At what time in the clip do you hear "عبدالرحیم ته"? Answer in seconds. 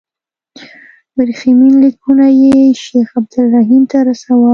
3.19-3.97